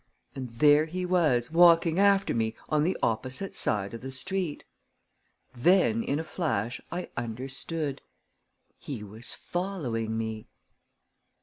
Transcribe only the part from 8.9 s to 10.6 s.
was following me!